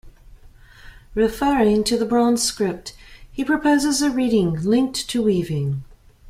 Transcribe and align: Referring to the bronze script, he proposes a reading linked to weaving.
Referring 1.13 1.83
to 1.83 1.95
the 1.95 2.07
bronze 2.07 2.41
script, 2.41 2.95
he 3.31 3.45
proposes 3.45 4.01
a 4.01 4.09
reading 4.09 4.53
linked 4.63 5.07
to 5.09 5.21
weaving. 5.21 5.83